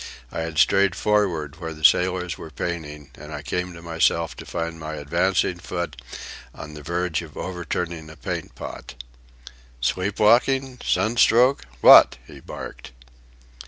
[0.31, 4.47] I had strayed forward where the sailors were painting, and I came to myself to
[4.47, 5.95] find my advancing foot
[6.55, 8.95] on the verge of overturning a paint pot.
[9.79, 12.93] "Sleep walking, sunstroke,—what?" he barked.